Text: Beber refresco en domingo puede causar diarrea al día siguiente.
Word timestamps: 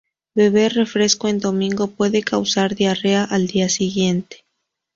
Beber 0.33 0.73
refresco 0.73 1.27
en 1.27 1.37
domingo 1.39 1.85
puede 1.85 2.23
causar 2.23 2.73
diarrea 2.73 3.23
al 3.23 3.45
día 3.45 3.69
siguiente. 3.69 4.43